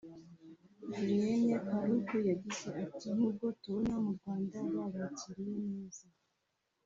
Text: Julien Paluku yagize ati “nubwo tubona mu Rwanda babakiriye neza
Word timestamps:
Julien 0.93 1.45
Paluku 1.67 2.15
yagize 2.29 2.67
ati 2.83 3.07
“nubwo 3.15 3.45
tubona 3.61 3.95
mu 4.03 4.11
Rwanda 4.17 4.57
babakiriye 4.75 5.59
neza 5.73 6.05